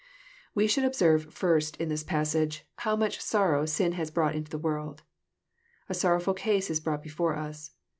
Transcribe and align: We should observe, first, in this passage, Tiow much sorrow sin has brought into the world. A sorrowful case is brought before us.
We 0.55 0.65
should 0.65 0.83
observe, 0.83 1.31
first, 1.31 1.77
in 1.77 1.89
this 1.89 2.01
passage, 2.03 2.65
Tiow 2.79 2.97
much 2.97 3.21
sorrow 3.21 3.67
sin 3.67 3.91
has 3.91 4.09
brought 4.09 4.33
into 4.33 4.49
the 4.49 4.57
world. 4.57 5.03
A 5.89 5.93
sorrowful 5.93 6.33
case 6.33 6.71
is 6.71 6.79
brought 6.79 7.03
before 7.03 7.35
us. 7.35 7.69